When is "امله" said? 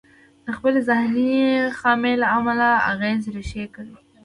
2.37-2.69